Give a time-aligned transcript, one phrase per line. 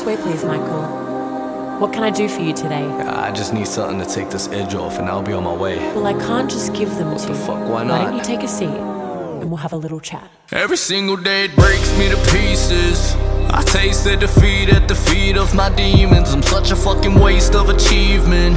[0.00, 1.78] this way, please, Michael.
[1.78, 2.84] What can I do for you today?
[2.84, 5.78] I just need something to take this edge off, and I'll be on my way.
[5.94, 7.38] Well, I can't just give them What to the you.
[7.46, 7.98] fuck, why not?
[7.98, 10.28] Why don't you take a seat and we'll have a little chat?
[10.52, 13.14] Every single day it breaks me to pieces.
[13.52, 16.32] I taste the defeat at the feet of my demons.
[16.32, 18.56] I'm such a fucking waste of achievement.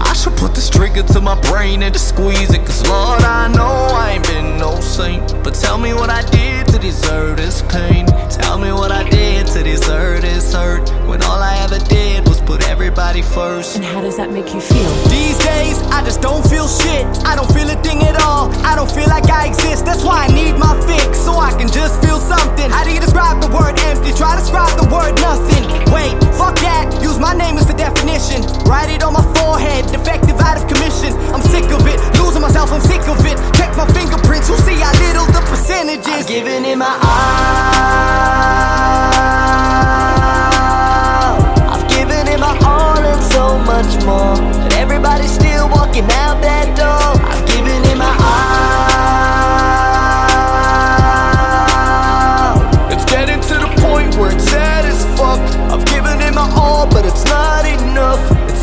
[0.00, 2.64] I should put this trigger to my brain and just squeeze it.
[2.66, 5.34] Cause Lord, I know I ain't been no saint.
[5.42, 8.06] But tell me what I did to deserve this pain.
[8.30, 10.88] Tell me what I did to deserve this hurt.
[11.06, 13.76] When all I ever did was put everybody first.
[13.76, 14.90] And how does that make you feel?
[15.12, 17.04] These days, I just don't feel shit.
[17.24, 18.50] I don't feel a thing at all.
[18.64, 19.84] I don't feel like I exist.
[19.84, 22.70] That's why I need my fix, so I can just feel something.
[22.70, 24.12] How do you describe the word empty?
[24.16, 25.62] Try to describe the word nothing.
[25.92, 26.88] Wait, fuck that.
[27.02, 28.42] Use my name as the definition.
[28.64, 29.84] Write it on my forehead.
[29.92, 31.12] Defective out of commission.
[31.34, 31.98] I'm sick of it.
[32.16, 33.36] Losing myself, I'm sick of it.
[33.58, 34.48] Check my fingerprints.
[34.48, 36.26] You'll see how little the percentage is.
[36.26, 37.00] Giving in my all.
[41.72, 44.36] I've given it my all and so much more.
[44.62, 47.20] But everybody's still walking out that door.
[47.26, 47.49] I've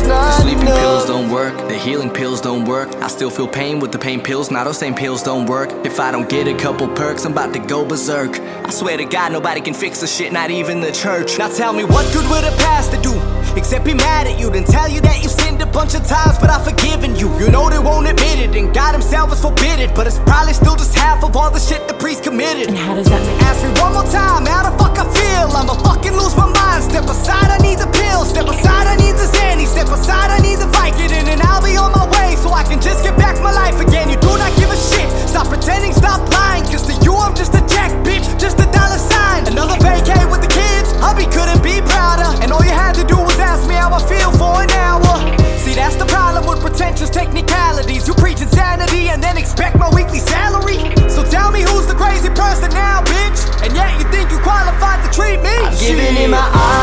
[0.08, 2.88] not Sleeping pills don't work, the healing pills don't work.
[2.96, 5.70] I still feel pain with the pain pills, now those same pills don't work.
[5.84, 8.40] If I don't get a couple perks, I'm about to go berserk.
[8.40, 11.38] I swear to God, nobody can fix the shit, not even the church.
[11.38, 13.17] Now tell me what good would a pastor do?
[13.56, 16.38] Except be mad at you, then tell you that you sinned a bunch of times,
[16.38, 17.28] but I've forgiven you.
[17.38, 19.94] You know they won't admit it, and God Himself is forbid it.
[19.94, 22.68] But it's probably still just half of all the shit the priest committed.
[22.68, 25.48] And how does that make Ask me one more time, how the fuck I feel?
[25.56, 26.84] I'ma fucking lose my mind.
[26.84, 28.24] Step aside, I need the pill.
[28.24, 29.66] Step aside, I need the Xanny.
[29.66, 32.80] Step aside, I need the Vicodin, and I'll be on my way so I can
[32.80, 34.10] just get back my life again.
[34.10, 35.08] You do not give a shit.
[35.28, 36.64] Stop pretending, stop lying.
[36.70, 38.26] Cause to you, I'm just a jack, bitch.
[38.38, 39.46] Just a dollar sign.
[39.48, 40.77] Another vacay with the kids.
[41.00, 42.30] Hubby couldn't be prouder.
[42.42, 45.14] And all you had to do was ask me how I feel for an hour.
[45.58, 48.06] See, that's the problem with pretentious technicalities.
[48.08, 50.78] You preach insanity and then expect my weekly salary.
[51.08, 53.40] So tell me who's the crazy person now, bitch?
[53.64, 55.54] And yet you think you qualified to treat me?
[55.66, 56.77] I've given it my all.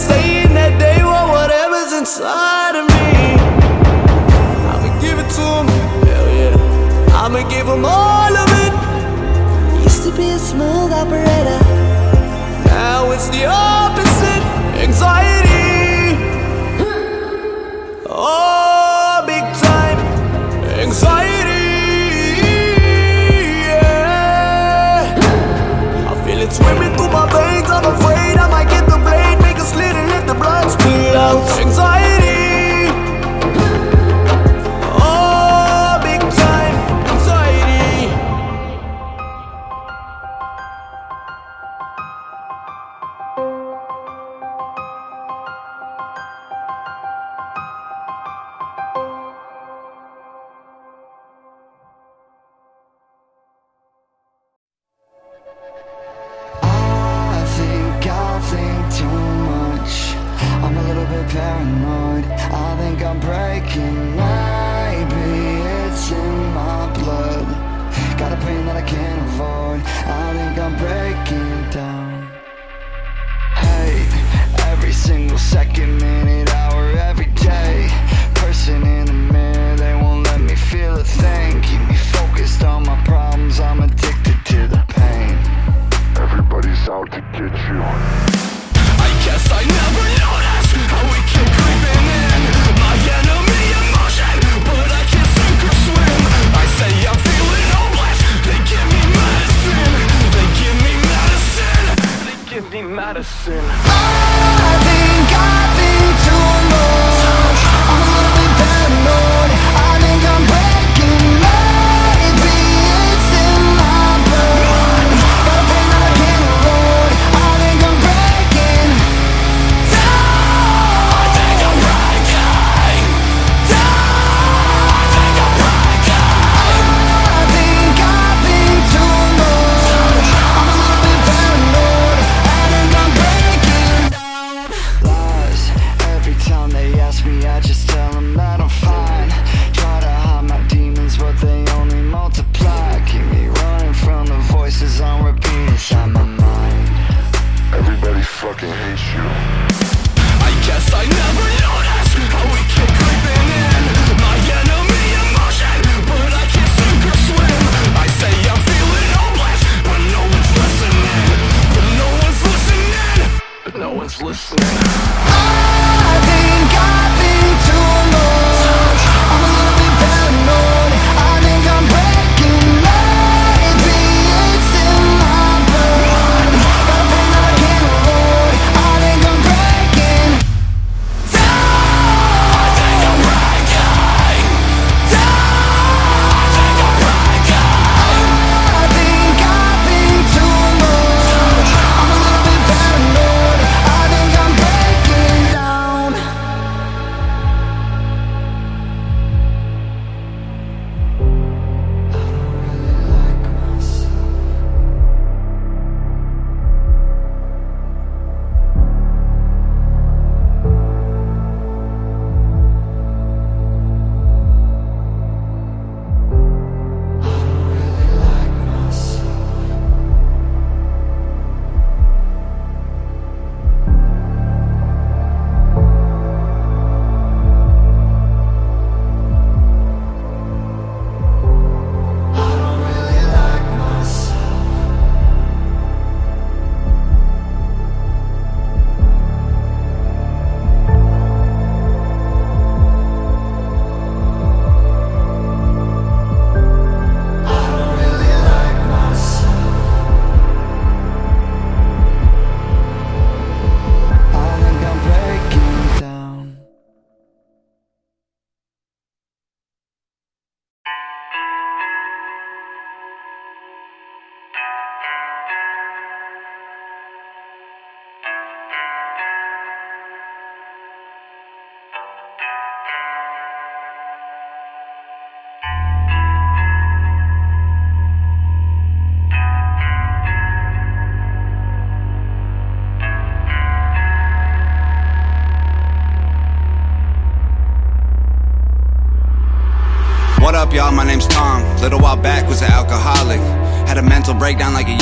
[0.00, 3.36] Saying that they want whatever's inside of me.
[4.72, 5.68] I'ma give it to them.
[6.08, 7.20] Hell yeah.
[7.20, 8.72] I'ma give them all of it.
[9.84, 11.60] Used to be a smooth operator.
[12.64, 14.29] Now it's the opposite.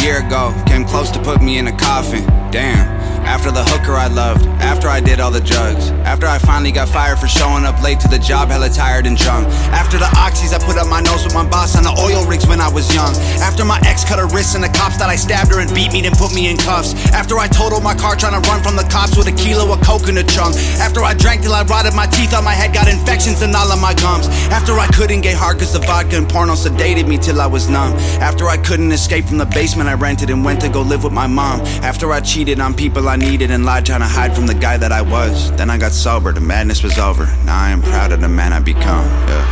[0.08, 0.54] Year ago.
[0.66, 2.24] Came close to put me in a coffin.
[2.50, 2.97] Damn.
[3.38, 4.44] After the hooker I loved.
[4.58, 5.94] After I did all the drugs.
[6.02, 9.16] After I finally got fired for showing up late to the job, hella tired and
[9.16, 9.46] drunk.
[9.70, 12.48] After the oxys, I put up my nose with my boss on the oil rigs
[12.48, 13.14] when I was young.
[13.38, 15.92] After my ex cut her wrists and the cops that I stabbed her and beat
[15.92, 16.98] me, then put me in cuffs.
[17.14, 19.80] After I totaled my car trying to run from the cops with a kilo of
[19.86, 20.58] coke in trunk.
[20.82, 23.70] After I drank till I rotted my teeth on my head, got infections in all
[23.70, 24.26] of my gums.
[24.50, 27.68] After I couldn't get hard cause the vodka and porno sedated me till I was
[27.70, 27.94] numb.
[28.18, 31.12] After I couldn't escape from the basement I rented and went to go live with
[31.12, 31.60] my mom.
[31.86, 34.76] After I cheated on people I needed and lied trying to hide from the guy
[34.78, 35.52] that I was.
[35.52, 37.26] Then I got sober, the madness was over.
[37.44, 39.04] Now I am proud of the man I become.
[39.28, 39.44] Yeah.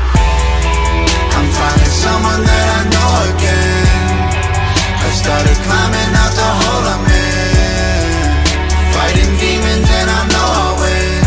[1.37, 4.17] I'm finding someone that I know again.
[4.97, 8.41] I started climbing out the hole I'm in.
[8.97, 11.21] Fighting demons and I know I'll win.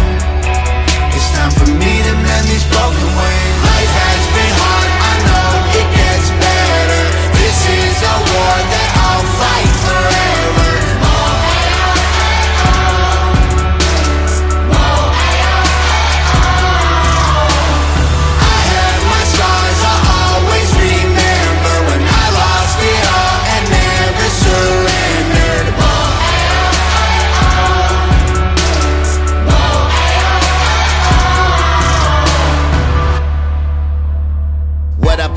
[1.13, 3.57] It's time for me to mend these broken wings.
[3.61, 7.03] Life has been hard, I know it gets better.
[7.37, 8.78] This is a war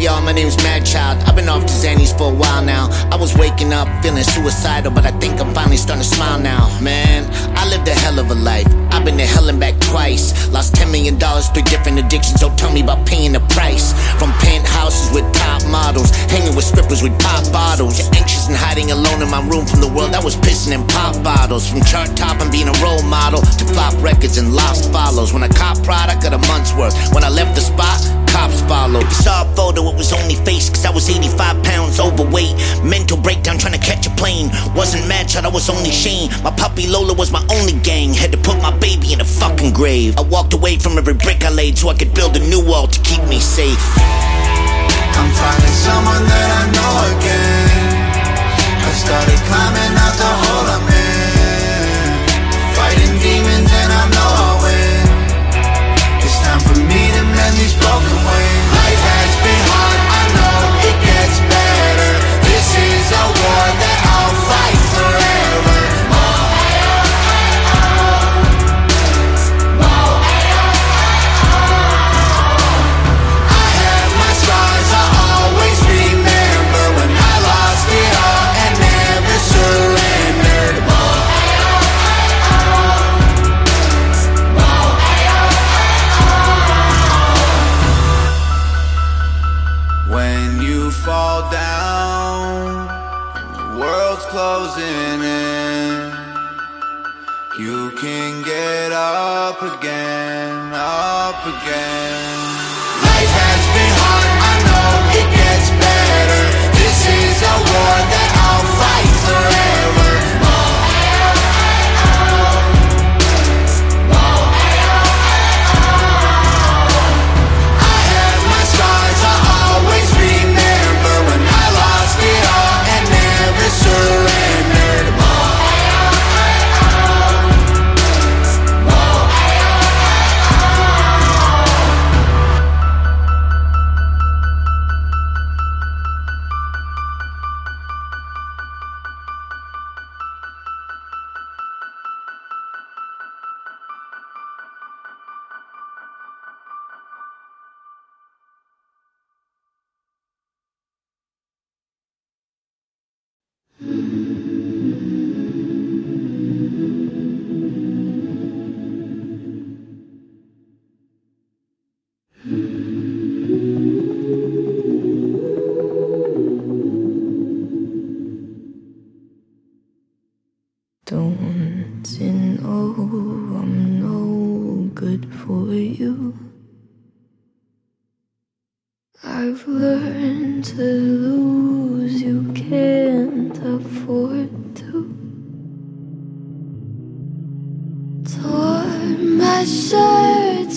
[0.02, 0.20] y'all?
[0.20, 1.22] My name's Madchild.
[1.28, 2.88] I've been off to Xannies for a while now.
[3.12, 6.66] I was waking up feeling suicidal, but I think I'm finally starting to smile now.
[6.80, 8.66] Man, I lived a hell of a life.
[8.90, 10.50] I've been to hell and back twice.
[10.50, 12.40] Lost $10 million through different addictions.
[12.40, 13.92] Don't tell me about paying the price.
[14.18, 18.00] From penthouses with top models, hanging with strippers with pop bottles.
[18.10, 21.14] Anxious and hiding alone in my room from the world I was pissing in pop
[21.22, 21.70] bottles.
[21.70, 25.32] From chart top and being a role model to flop records and lost follows.
[25.32, 26.94] When I cop product, got a month's worth.
[27.14, 29.04] When I left the spot, cops followed.
[29.04, 32.56] If saw a photo, it was only face, cause I was 85 pounds overweight.
[32.82, 34.48] Mental breakdown trying to catch a plane.
[34.74, 36.30] Wasn't mad, child, I was only Shane.
[36.42, 38.14] My puppy Lola was my only gang.
[38.14, 40.16] Had to put my baby in a fucking grave.
[40.16, 42.86] I walked away from every brick I laid so I could build a new wall
[42.88, 43.84] to keep me safe.
[45.14, 47.92] I'm finding someone that I know again.
[48.88, 51.01] I started climbing out the hole I'm in.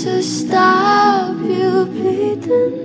[0.05, 2.84] to stop you bleeding.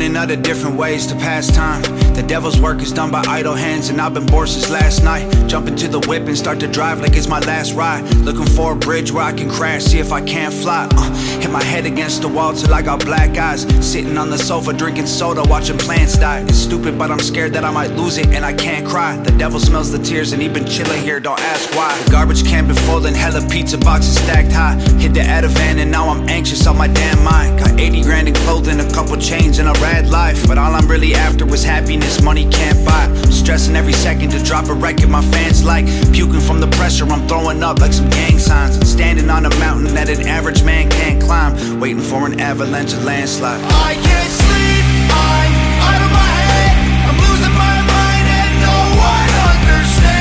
[0.00, 1.99] Finding other different ways to pass time.
[2.20, 5.24] The devil's work is done by idle hands and I've been bored since last night.
[5.48, 8.02] Jump into the whip and start to drive like it's my last ride.
[8.16, 10.86] Looking for a bridge where I can crash, see if I can't fly.
[10.92, 13.62] Uh, Hit my head against the wall till I got black eyes.
[13.80, 16.42] Sitting on the sofa drinking soda watching plants die.
[16.42, 19.16] It's stupid but I'm scared that I might lose it and I can't cry.
[19.16, 21.98] The devil smells the tears and he been chilling here, don't ask why.
[22.04, 24.74] The garbage can been full and hella pizza boxes stacked high.
[24.98, 27.60] Hit the Ativan and now I'm anxious on my damn mind.
[27.60, 30.46] Got 80 grand in clothing, a couple chains and a rad life.
[30.46, 33.06] But all I'm really after was happiness money can't buy.
[33.30, 35.86] Stressing every second to drop a record my fans like.
[36.12, 38.74] Puking from the pressure, I'm throwing up like some gang signs.
[38.88, 41.80] Standing on a mountain that an average man can't climb.
[41.80, 43.60] Waiting for an avalanche or landslide.
[43.64, 45.52] I can't sleep, I'm
[45.88, 46.76] out of my head
[47.08, 50.19] I'm losing my mind and no one understands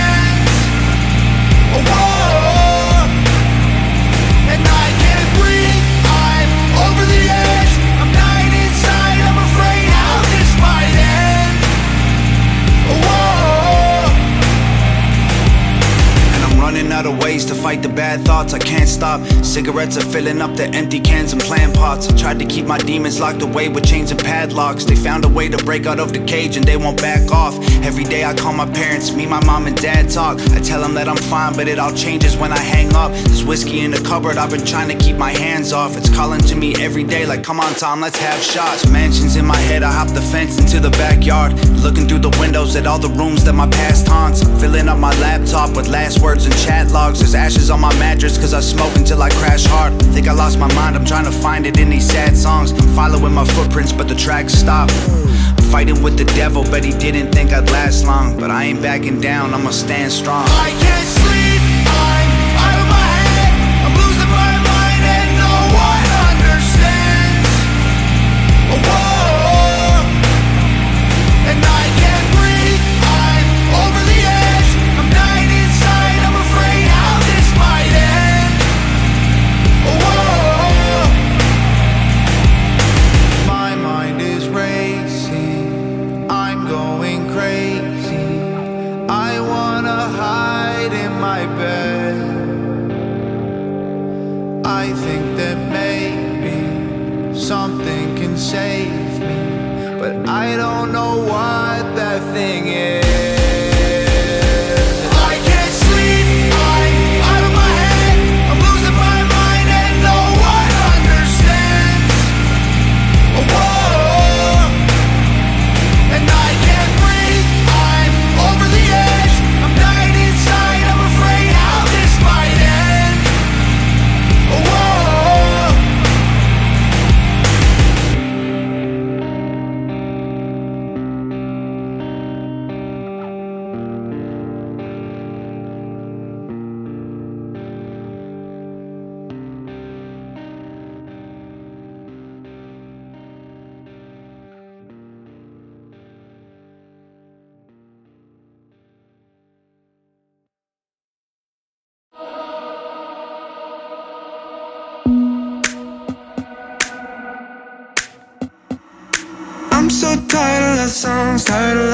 [17.69, 19.21] fight the bad thoughts I can't stop.
[19.43, 22.09] Cigarettes are filling up the empty cans and plant pots.
[22.09, 24.85] I tried to keep my demons locked away with chains and padlocks.
[24.85, 27.53] They found a way to break out of the cage and they won't back off.
[27.89, 30.39] Every day I call my parents, me, my mom and dad talk.
[30.57, 33.11] I tell them that I'm fine but it all changes when I hang up.
[33.11, 35.95] There's whiskey in the cupboard I've been trying to keep my hands off.
[35.95, 38.89] It's calling to me every day like come on Tom let's have shots.
[38.89, 41.53] Mansions in my head I hop the fence into the backyard.
[41.85, 44.41] Looking through the windows at all the rooms that my past haunts.
[44.59, 47.19] Filling up my laptop with last words and chat logs.
[47.19, 49.93] There's ashes on my mattress cause I smoke until I crash hard.
[50.13, 52.71] Think I lost my mind I'm trying to find it in these sad songs.
[52.71, 54.89] I'm following my footprints but the tracks stop.
[54.91, 58.39] I'm fighting with the devil but he didn't think I'd last long.
[58.39, 60.45] But I ain't backing down I'ma stand strong.
[60.47, 61.38] I can't sleep,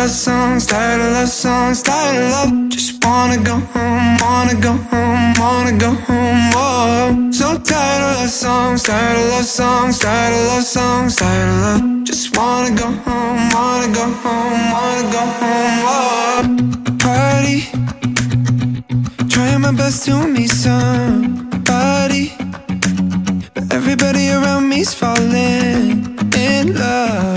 [0.06, 2.70] love songs, tired of love songs, tired of love.
[2.70, 6.52] Just wanna go home, wanna go home, wanna go home.
[6.54, 7.32] Whoa.
[7.32, 11.62] So tired of love songs, tired of love songs, tired of love songs, tired of
[11.66, 12.04] love.
[12.04, 15.78] Just wanna go home, wanna go home, wanna go home.
[15.88, 16.42] Whoa.
[17.06, 17.60] Party,
[19.28, 22.26] trying my best to meet somebody,
[23.56, 27.35] but everybody around me's falling in love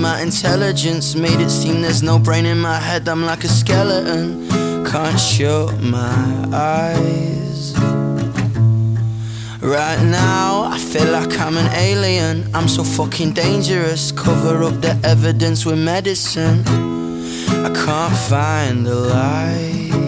[0.00, 3.08] my intelligence, made it seem there's no brain in my head.
[3.08, 4.48] I'm like a skeleton,
[4.84, 7.74] can't shut my eyes.
[9.60, 12.48] Right now, I feel like I'm an alien.
[12.54, 14.12] I'm so fucking dangerous.
[14.12, 16.62] Cover up the evidence with medicine.
[17.66, 20.07] I can't find the light.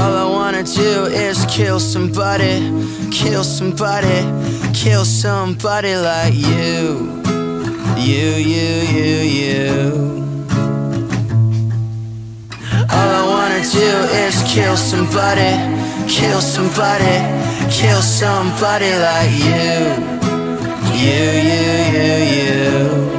[0.00, 2.54] All I wanna do is kill somebody,
[3.10, 4.18] kill somebody,
[4.72, 7.20] kill somebody like you.
[7.96, 9.78] You, you, you, you.
[12.94, 13.90] All I wanna do
[14.24, 15.52] is kill somebody,
[16.08, 17.16] kill somebody,
[17.68, 19.74] kill somebody like you.
[20.94, 23.17] You, you, you, you.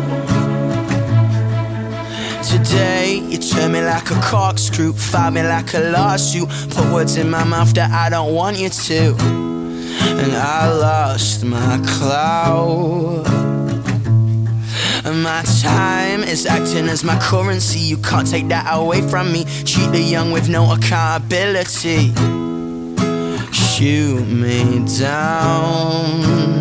[3.69, 7.73] Turn me like a corkscrew, fight me like a lawsuit, put words in my mouth
[7.73, 9.15] that I don't want you to.
[9.19, 13.27] And I lost my clout.
[15.05, 17.79] And my time is acting as my currency.
[17.79, 19.45] You can't take that away from me.
[19.65, 22.13] Treat the young with no accountability.
[23.51, 26.59] Shoot me down.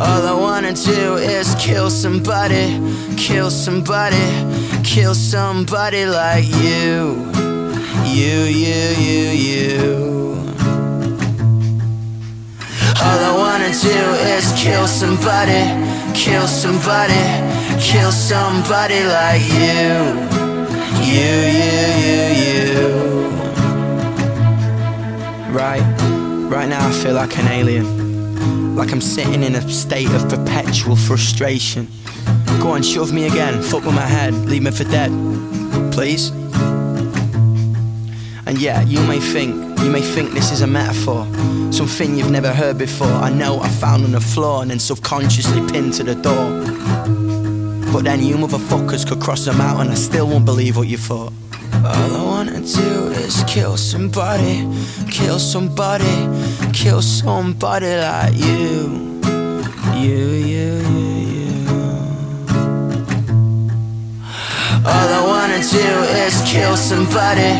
[0.00, 2.80] All I wanna do is kill somebody,
[3.16, 7.30] kill somebody, kill somebody like you.
[8.04, 10.08] You, you, you, you.
[13.00, 13.98] All I wanna do
[14.34, 15.62] is kill somebody,
[16.14, 17.22] kill somebody,
[17.80, 20.28] kill somebody like you.
[21.04, 23.28] You, you, you, you.
[25.52, 25.82] Right,
[26.50, 28.76] right now I feel like an alien.
[28.76, 31.88] Like I'm sitting in a state of perpetual frustration.
[32.60, 35.10] Go on, shove me again, fuck with my head, leave me for dead.
[35.92, 36.30] Please?
[38.46, 41.26] And yeah, you may think, you may think this is a metaphor.
[41.70, 43.06] Something you've never heard before.
[43.06, 46.48] I know I found on the floor and then subconsciously pinned to the door.
[47.92, 51.32] But then you motherfuckers could cross the mountain, I still won't believe what you thought.
[51.74, 54.66] All I wanna do is kill somebody,
[55.10, 56.28] kill somebody,
[56.72, 58.34] kill somebody like.
[58.34, 59.20] You,
[59.94, 60.16] you,
[60.52, 60.97] you, you.
[64.94, 65.88] All I wanna do
[66.24, 67.52] is kill somebody,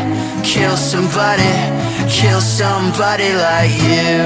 [0.43, 1.53] kill somebody,
[2.09, 4.17] kill somebody like you.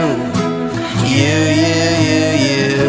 [1.18, 2.82] You, you, you, you.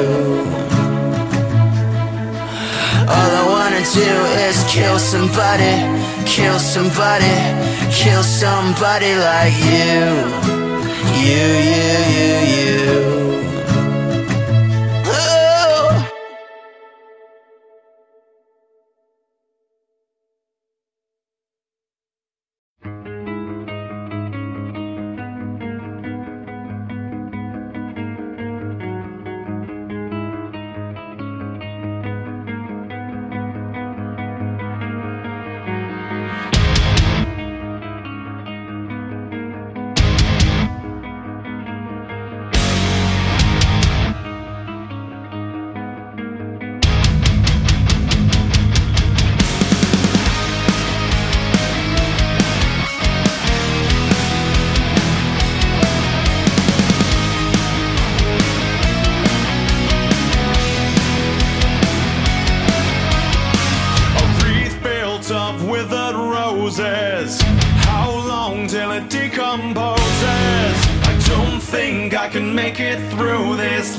[3.16, 4.12] All I wanna do
[4.48, 5.74] is kill somebody,
[6.28, 7.36] kill somebody,
[7.92, 9.98] kill somebody like you.
[11.26, 13.13] You, you, you, you.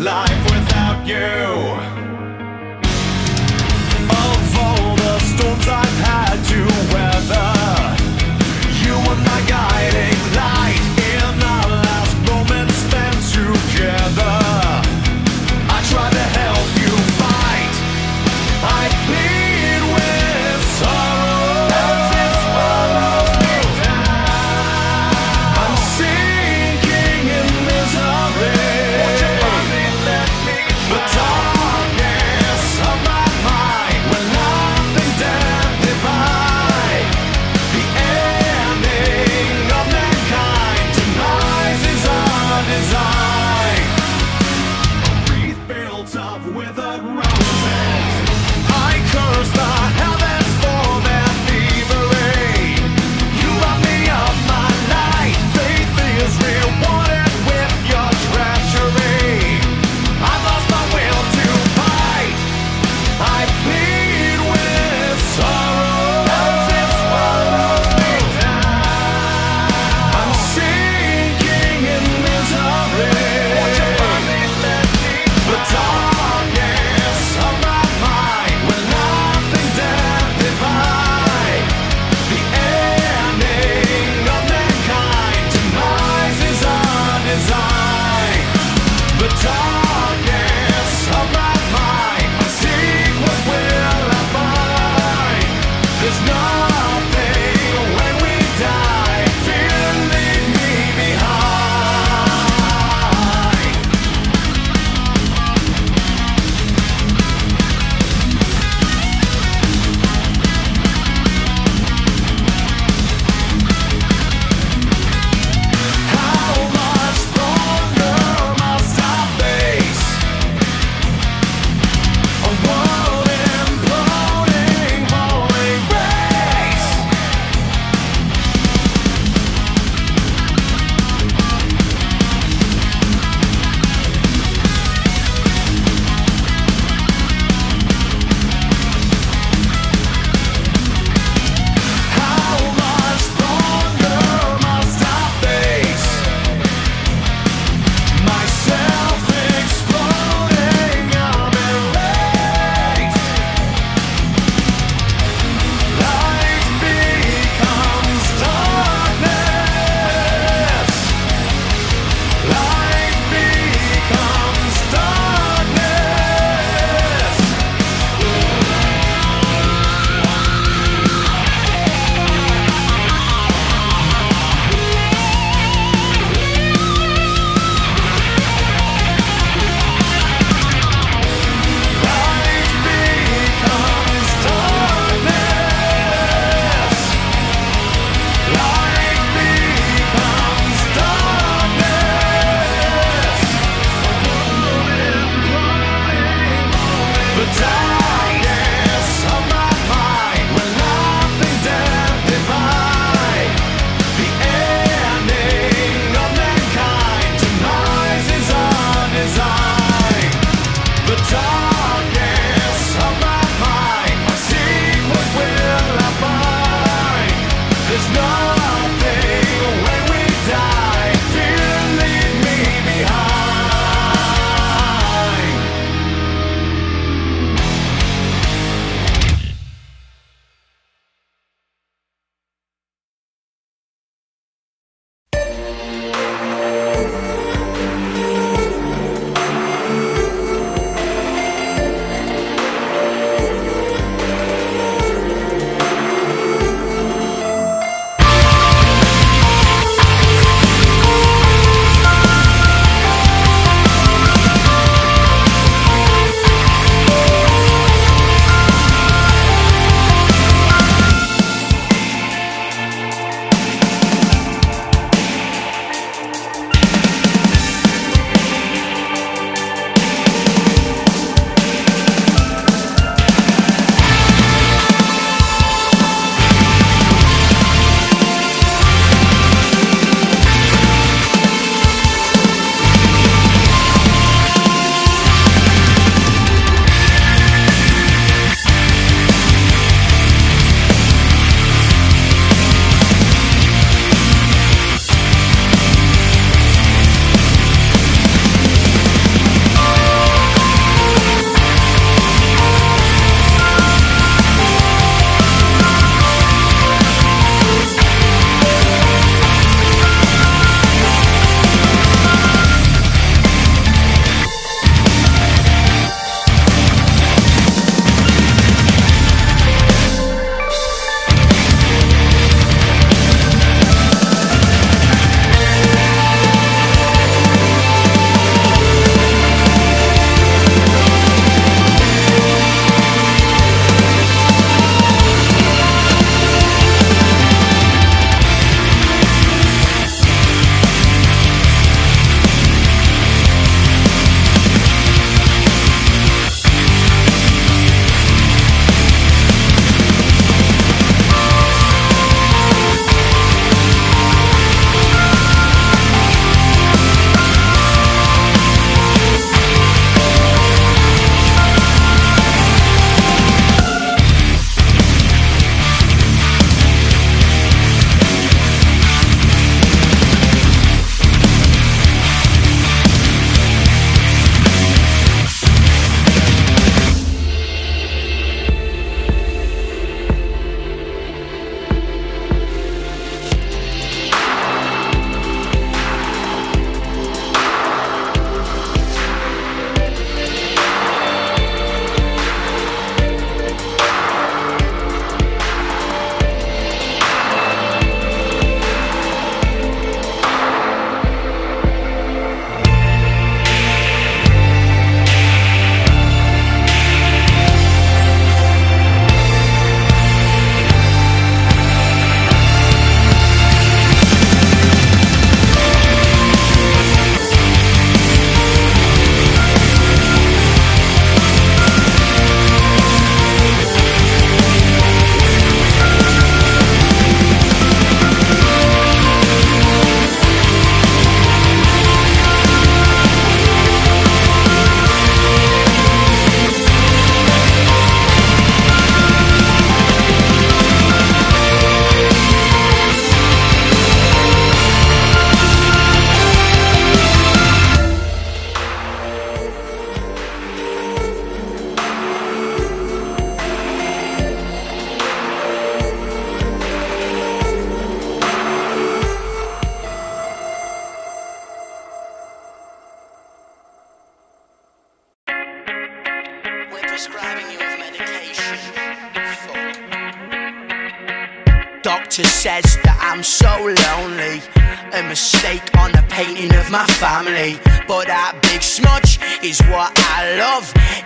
[0.00, 0.33] Life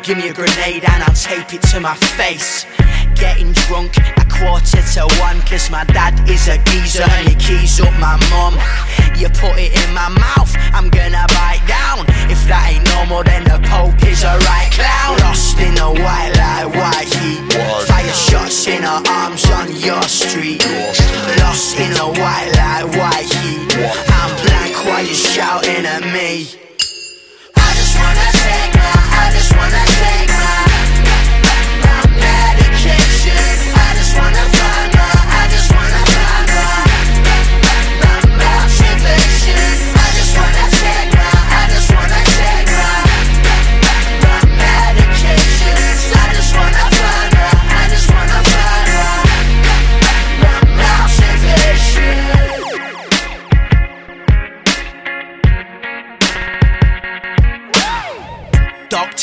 [0.09, 2.65] Give me a grenade and I'll tape it to my face.
[3.15, 7.79] Getting drunk a quarter to one, cause my dad is a geezer and he keys
[7.79, 8.57] up my mum.
[9.21, 12.09] You put it in my mouth, I'm gonna bite down.
[12.33, 15.21] If that ain't normal, then the Pope is a right clown.
[15.29, 17.45] Lost in the white light, white heat.
[17.85, 20.65] Fire shots in her arms on your street.
[21.45, 23.77] Lost in the white light, white heat.
[24.09, 26.68] I'm blank while you're shouting at me.
[28.95, 30.38] I just wanna take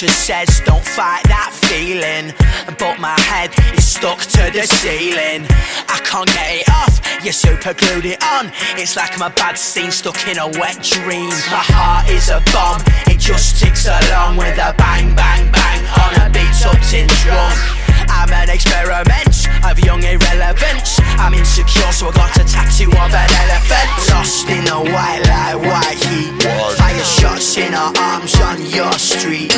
[0.05, 2.29] Doctor says don't fight that feeling.
[2.77, 5.49] But my head is stuck to the ceiling.
[5.89, 8.51] I can't get it off, you super glued it on.
[8.77, 11.33] It's like my bad scene stuck in a wet dream.
[11.49, 16.13] My heart is a bomb, it just ticks along With a bang bang bang on
[16.21, 21.01] a beat up tin drum I'm an experiment of young irrelevance.
[21.17, 23.89] I'm insecure so I got a tattoo of an elephant.
[24.13, 26.14] Lost in the white light, white heat
[27.57, 29.55] in her arms on your street.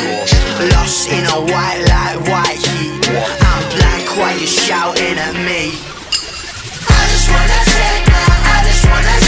[0.72, 3.08] Lost in a white light, white heat.
[3.42, 5.74] I'm blank while you're shouting at me.
[6.86, 8.22] I just wanna take my,
[8.54, 9.27] I just wanna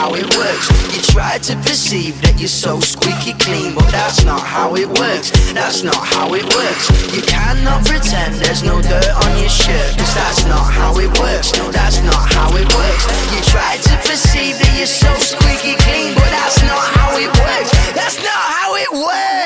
[0.00, 0.66] how it works.
[0.96, 5.28] You try to perceive that you're so squeaky clean But that's not how it works,
[5.52, 6.88] that's not how it works.
[7.12, 11.52] You cannot pretend there's no dirt on your shirt Cause that's not how it works,
[11.58, 13.04] no that's not how it works.
[13.28, 17.70] You try to perceive that you're so squeaky clean But that's not how it works,
[17.92, 19.39] that's not how it works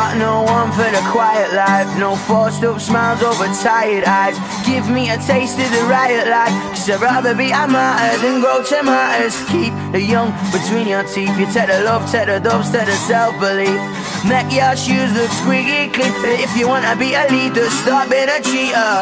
[0.00, 4.36] got no one for the quiet life, no forced up smiles over tired eyes.
[4.64, 8.40] Give me a taste of the riot life, cause I'd rather be a martyr than
[8.40, 9.36] grow tomatoes.
[9.52, 12.96] Keep the young between your teeth, you take the love, take the dubs, take the
[13.10, 13.80] self belief.
[14.24, 16.12] Make your shoes look squeaky clean.
[16.46, 18.96] If you wanna be a leader, stop being a cheater.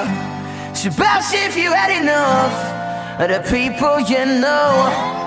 [0.74, 2.54] So bounce if you had enough
[3.22, 5.17] of the people you know.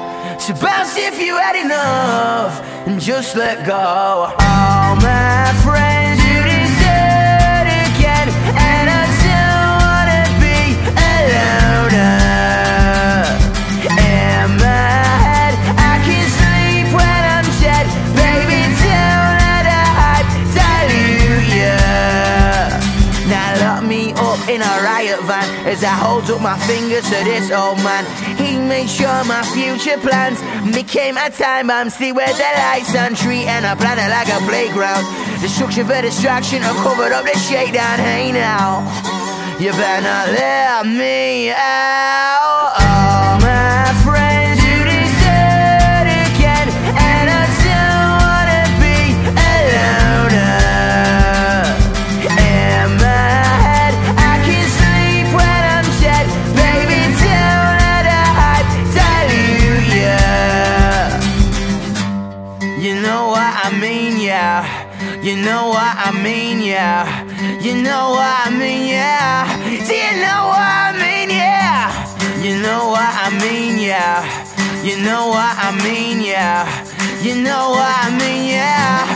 [0.41, 3.75] So bounce if you had enough and just let go.
[3.77, 11.93] All my friends, you desert again, and I don't wanna be alone.
[13.85, 14.97] In my
[15.29, 17.85] head, I can sleep when I'm dead.
[18.17, 20.25] Baby, don't let the hype
[20.57, 21.77] dilute you.
[23.29, 27.17] Now lock me up in a riot van as I hold up my fingers to
[27.29, 28.09] this old man.
[28.61, 30.39] He made sure my future plans
[30.75, 31.89] became a time bomb.
[31.89, 35.03] See where the lights on tree and I plan it like a playground.
[35.41, 37.97] Destruction for distraction, I covered up the shakedown.
[37.97, 38.85] Hey now,
[39.59, 42.70] you better let me out.
[67.61, 69.45] You know what I mean, yeah.
[69.65, 71.93] Do you know what I mean, yeah?
[72.41, 74.25] You know what I mean, yeah.
[74.83, 76.65] You know what I mean, yeah.
[77.21, 79.10] You know what I mean, yeah.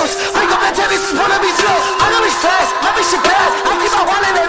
[0.00, 0.16] bills.
[0.34, 1.84] Wake up and tell me this is one of these bills.
[2.00, 3.54] I know fast, I know it's fast.
[3.68, 4.39] I keep my wallet.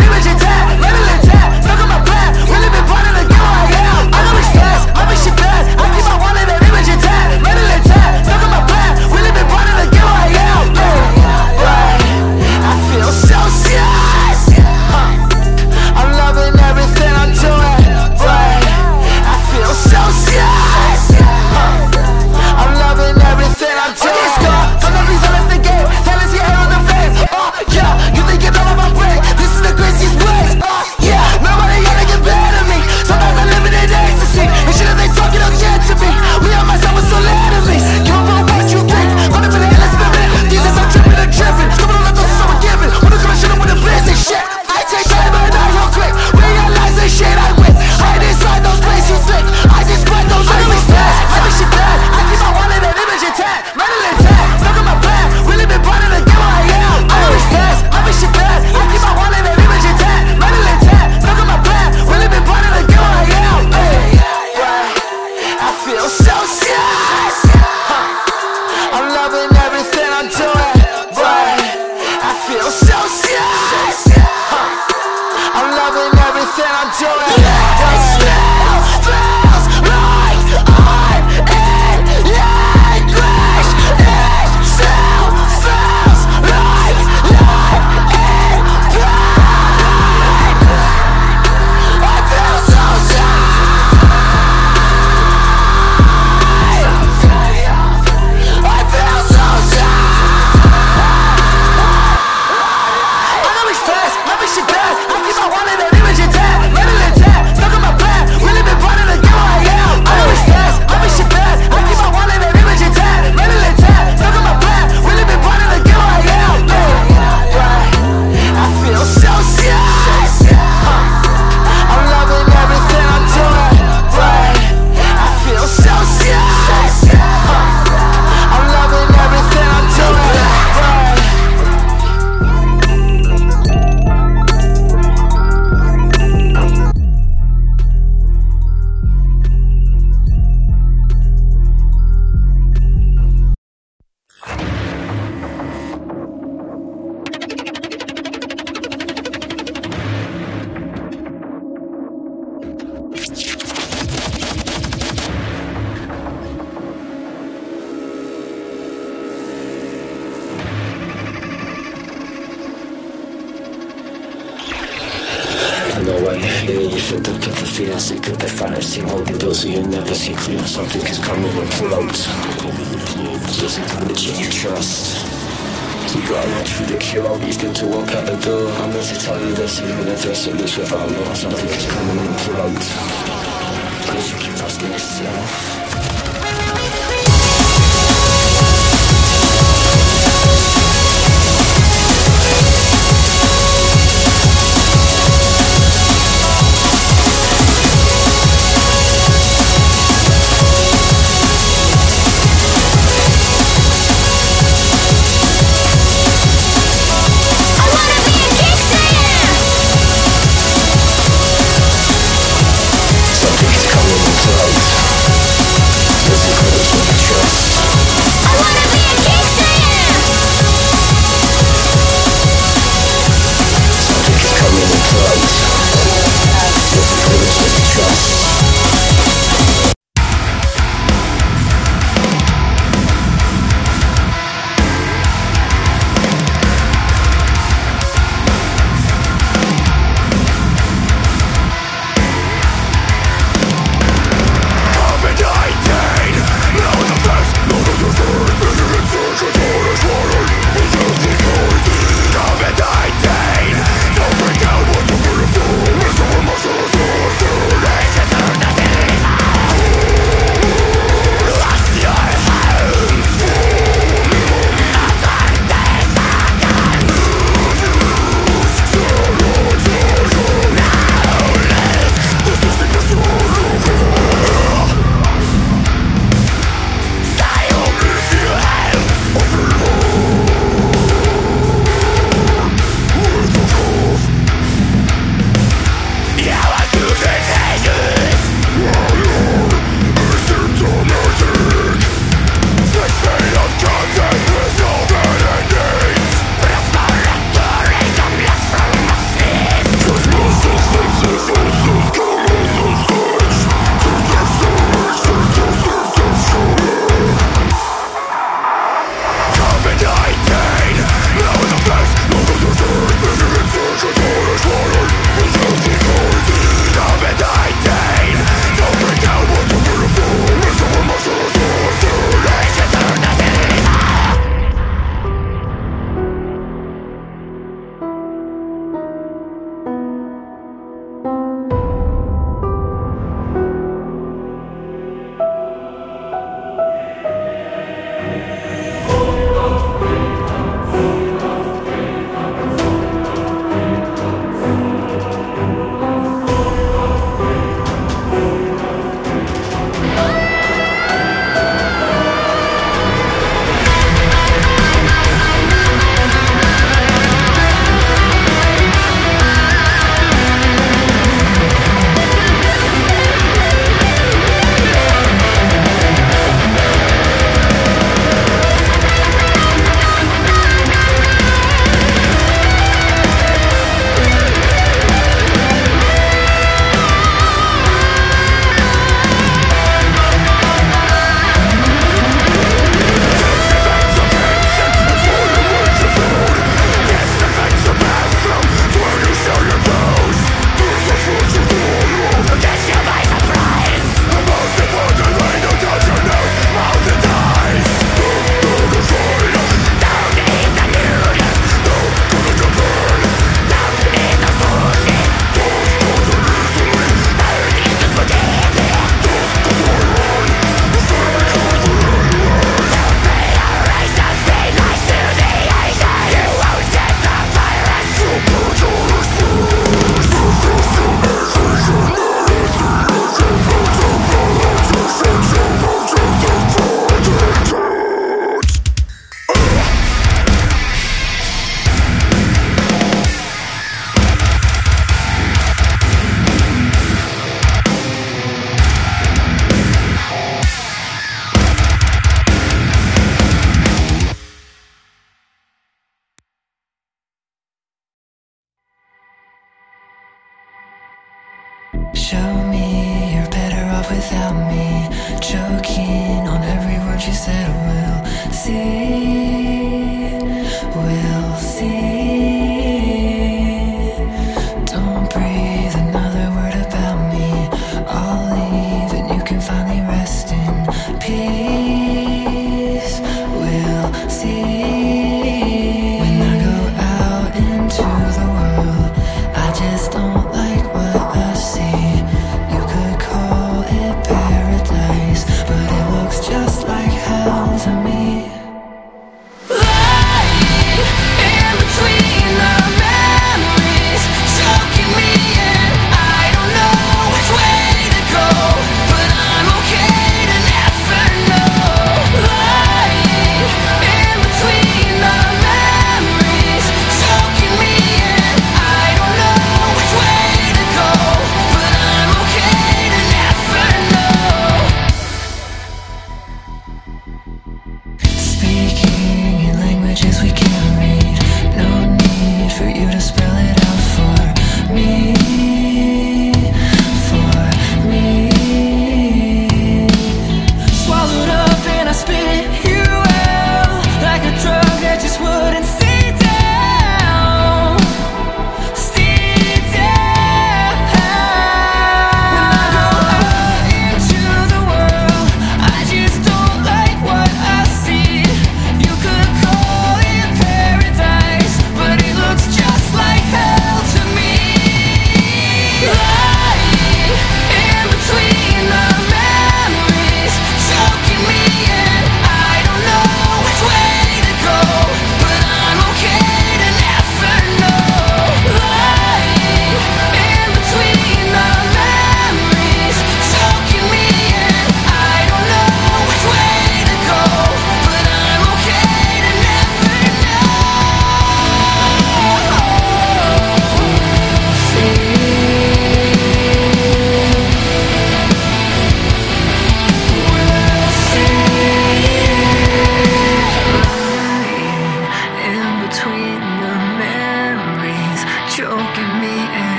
[458.72, 459.11] We'll